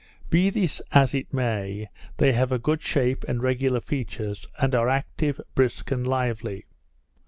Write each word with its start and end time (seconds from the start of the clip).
Be 0.31 0.49
this 0.49 0.81
as 0.91 1.13
it 1.13 1.31
may, 1.31 1.87
they 2.17 2.31
have 2.31 2.51
a 2.51 2.57
good 2.57 2.81
shape, 2.81 3.23
and 3.27 3.39
regular 3.43 3.79
features, 3.79 4.47
and 4.57 4.73
are 4.73 4.89
active, 4.89 5.39
brisk, 5.53 5.91
and 5.91 6.07
lively. 6.07 6.65